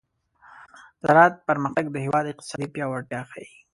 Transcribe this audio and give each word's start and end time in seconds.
د 1.01 1.01
زراعت 1.03 1.33
پرمختګ 1.47 1.85
د 1.91 1.95
هېواد 2.05 2.25
اقتصادي 2.31 2.67
پیاوړتیا 2.73 3.21
ښيي. 3.31 3.47